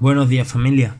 [0.00, 0.96] Buenos días familia.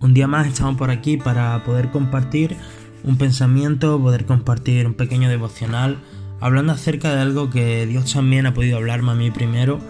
[0.00, 2.56] Un día más estamos por aquí para poder compartir
[3.04, 5.98] un pensamiento, poder compartir un pequeño devocional,
[6.40, 9.80] hablando acerca de algo que Dios también ha podido hablarme a mí primero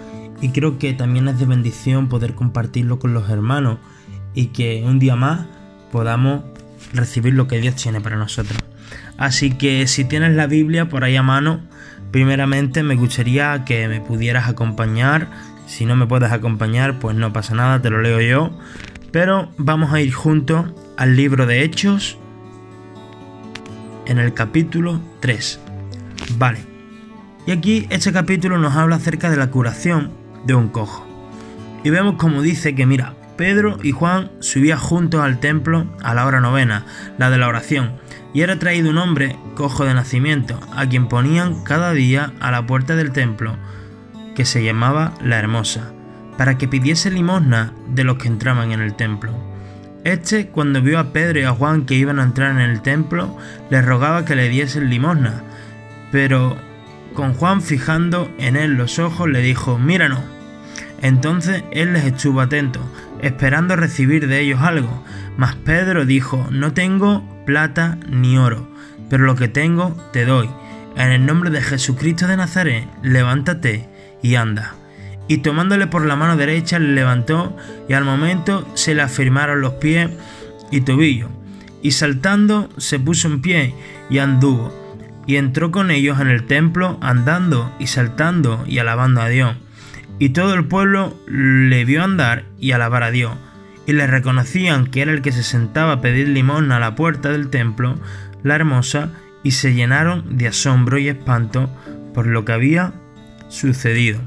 [0.40, 3.79] y creo que también es de bendición poder compartirlo con los hermanos
[4.34, 5.46] y que un día más
[5.90, 6.43] podamos
[6.93, 8.58] recibir lo que Dios tiene para nosotros.
[9.18, 11.61] Así que si tienes la Biblia por ahí a mano,
[12.11, 15.30] primeramente me gustaría que me pudieras acompañar.
[15.72, 18.50] Si no me puedes acompañar, pues no pasa nada, te lo leo yo.
[19.11, 20.67] Pero vamos a ir juntos
[20.99, 22.18] al libro de Hechos
[24.04, 25.61] en el capítulo 3.
[26.36, 26.58] Vale.
[27.46, 30.11] Y aquí este capítulo nos habla acerca de la curación
[30.44, 31.07] de un cojo.
[31.82, 36.27] Y vemos como dice que mira, Pedro y Juan subían juntos al templo a la
[36.27, 36.84] hora novena,
[37.16, 37.92] la de la oración,
[38.34, 42.66] y era traído un hombre cojo de nacimiento, a quien ponían cada día a la
[42.66, 43.56] puerta del templo,
[44.34, 45.92] que se llamaba la Hermosa,
[46.36, 49.33] para que pidiese limosna de los que entraban en el templo.
[50.05, 53.36] Este, cuando vio a Pedro y a Juan que iban a entrar en el templo,
[53.70, 55.44] les rogaba que le diesen limosna,
[56.11, 56.56] pero
[57.14, 60.20] con Juan fijando en él los ojos le dijo, míranos.
[61.02, 62.80] Entonces él les estuvo atento,
[63.20, 65.05] esperando recibir de ellos algo,
[65.36, 68.69] mas Pedro dijo, no tengo plata ni oro,
[69.08, 70.48] pero lo que tengo te doy.
[70.96, 73.88] En el nombre de Jesucristo de Nazaret, levántate
[74.22, 74.74] y anda.
[75.28, 77.56] Y tomándole por la mano derecha le levantó
[77.88, 80.10] y al momento se le afirmaron los pies
[80.70, 81.28] y tobillo.
[81.82, 83.74] Y saltando se puso en pie
[84.10, 84.72] y anduvo.
[85.26, 89.56] Y entró con ellos en el templo andando y saltando y alabando a Dios.
[90.18, 93.32] Y todo el pueblo le vio andar y alabar a Dios
[93.86, 97.30] y le reconocían que era el que se sentaba a pedir limón a la puerta
[97.30, 97.96] del templo,
[98.42, 99.10] la hermosa,
[99.42, 101.68] y se llenaron de asombro y espanto
[102.14, 102.92] por lo que había
[103.48, 104.20] sucedido.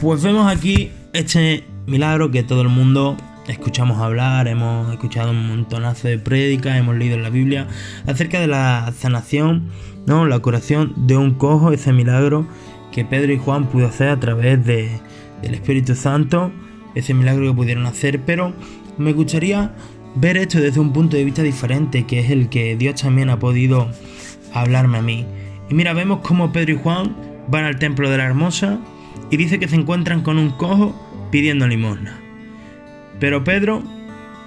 [0.00, 3.16] Pues vemos aquí este milagro que todo el mundo
[3.48, 7.66] escuchamos hablar, hemos escuchado un montonazo de prédicas, hemos leído en la Biblia
[8.06, 9.70] acerca de la sanación,
[10.06, 10.26] ¿no?
[10.26, 12.46] la curación de un cojo, ese milagro
[12.92, 14.90] que Pedro y Juan pudo hacer a través de,
[15.42, 16.50] del Espíritu Santo
[16.94, 18.52] ese milagro que pudieron hacer, pero
[18.98, 19.74] me gustaría
[20.16, 23.38] ver esto desde un punto de vista diferente, que es el que Dios también ha
[23.38, 23.88] podido
[24.52, 25.24] hablarme a mí.
[25.70, 27.16] Y mira, vemos cómo Pedro y Juan
[27.48, 28.80] van al templo de la hermosa
[29.30, 30.94] y dice que se encuentran con un cojo
[31.30, 32.18] pidiendo limosna.
[33.20, 33.82] Pero Pedro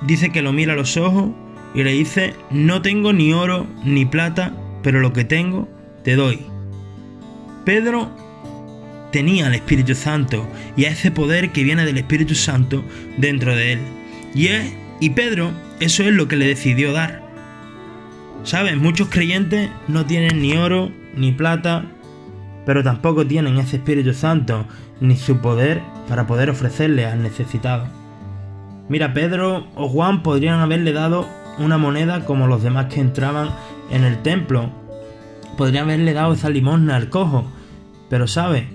[0.06, 1.31] dice que lo mira a los ojos
[1.74, 5.68] y le dice, no tengo ni oro ni plata, pero lo que tengo
[6.03, 6.40] te doy.
[7.66, 8.09] Pedro
[9.12, 10.47] tenía al Espíritu Santo
[10.78, 12.84] y a ese poder que viene del Espíritu Santo
[13.18, 13.80] dentro de él.
[14.34, 17.22] Y, es, y Pedro, eso es lo que le decidió dar.
[18.44, 18.78] ¿Sabes?
[18.78, 21.86] Muchos creyentes no tienen ni oro ni plata,
[22.66, 24.66] pero tampoco tienen ese Espíritu Santo
[25.02, 27.88] ni su poder para poder ofrecerle al necesitado.
[28.90, 31.28] Mira, Pedro o Juan podrían haberle dado
[31.60, 33.50] una moneda como los demás que entraban
[33.92, 34.72] en el templo.
[35.58, 37.46] Podrían haberle dado esa limosna al cojo.
[38.10, 38.66] Pero ¿sabes?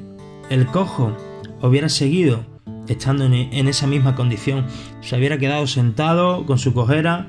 [0.50, 1.16] el cojo
[1.62, 2.44] hubiera seguido
[2.88, 4.66] estando en esa misma condición,
[5.00, 7.28] se hubiera quedado sentado con su cojera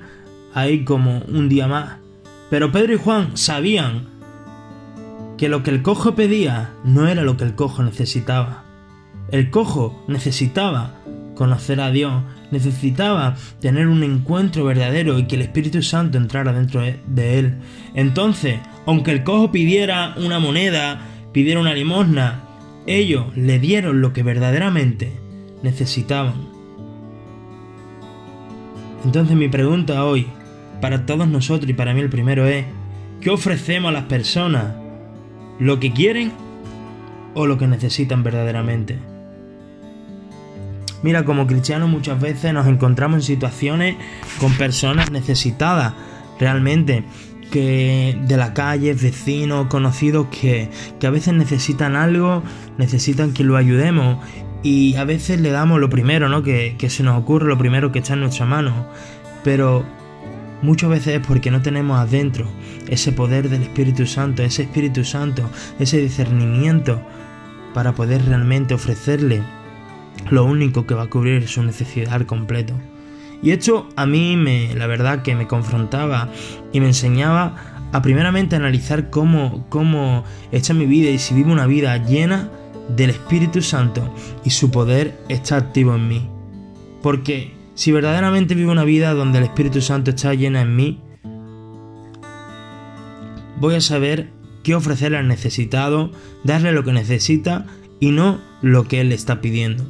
[0.53, 1.97] ahí como un día más.
[2.49, 4.07] Pero Pedro y Juan sabían
[5.38, 8.63] que lo que el cojo pedía no era lo que el cojo necesitaba.
[9.31, 10.95] El cojo necesitaba
[11.35, 16.81] conocer a Dios, necesitaba tener un encuentro verdadero y que el Espíritu Santo entrara dentro
[16.81, 17.57] de él.
[17.94, 21.01] Entonces, aunque el cojo pidiera una moneda,
[21.33, 22.44] pidiera una limosna,
[22.88, 25.25] ellos le dieron lo que verdaderamente
[25.65, 26.33] necesitaban.
[29.03, 30.27] Entonces mi pregunta hoy,
[30.81, 32.65] para todos nosotros y para mí el primero es,
[33.19, 34.73] ¿qué ofrecemos a las personas?
[35.59, 36.31] ¿Lo que quieren
[37.33, 38.97] o lo que necesitan verdaderamente?
[41.03, 43.95] Mira, como cristianos muchas veces nos encontramos en situaciones
[44.39, 45.93] con personas necesitadas
[46.39, 47.03] realmente
[47.51, 50.69] que de la calle, vecinos, conocidos que,
[51.06, 52.44] a veces necesitan algo,
[52.77, 54.18] necesitan que lo ayudemos
[54.65, 56.41] y a veces le damos lo primero, ¿no?
[56.41, 58.88] Que, que se nos ocurre, lo primero que está en nuestra mano.
[59.44, 59.85] Pero
[60.63, 62.47] muchas veces es porque no tenemos adentro
[62.89, 65.47] ese poder del Espíritu Santo, ese Espíritu Santo,
[65.77, 67.00] ese discernimiento
[67.75, 69.44] para poder realmente ofrecerle
[70.31, 72.73] lo único que va a cubrir su necesidad al completo.
[73.44, 76.29] Y esto a mí me, la verdad que me confrontaba
[76.73, 81.68] y me enseñaba a primeramente analizar cómo, cómo está mi vida y si vivo una
[81.68, 82.50] vida llena
[82.89, 86.29] del Espíritu Santo y su poder está activo en mí.
[87.01, 91.01] Porque si verdaderamente vivo una vida donde el Espíritu Santo está llena en mí,
[93.59, 94.29] voy a saber
[94.63, 96.11] qué ofrecerle al necesitado,
[96.43, 97.65] darle lo que necesita
[97.99, 99.85] y no lo que él está pidiendo.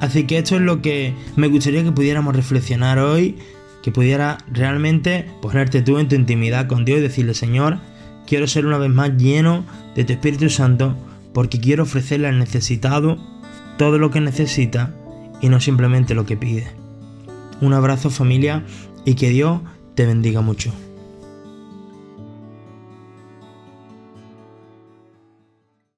[0.00, 3.36] Así que esto es lo que me gustaría que pudiéramos reflexionar hoy,
[3.82, 7.78] que pudiera realmente ponerte tú en tu intimidad con Dios y decirle, Señor,
[8.26, 9.64] quiero ser una vez más lleno
[9.94, 10.96] de tu Espíritu Santo
[11.32, 13.16] porque quiero ofrecerle al necesitado
[13.76, 14.94] todo lo que necesita
[15.40, 16.66] y no simplemente lo que pide.
[17.60, 18.64] Un abrazo familia
[19.04, 19.60] y que Dios
[19.94, 20.72] te bendiga mucho.